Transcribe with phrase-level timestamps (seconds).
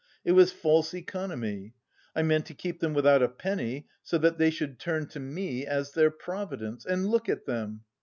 [0.25, 1.75] It was false economy!
[2.15, 5.63] I meant to keep them without a penny so that they should turn to me
[5.67, 7.81] as their providence, and look at them!